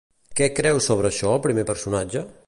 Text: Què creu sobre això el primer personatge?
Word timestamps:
Què 0.39 0.47
creu 0.59 0.79
sobre 0.85 1.11
això 1.11 1.33
el 1.35 1.43
primer 1.45 1.67
personatge? 1.71 2.25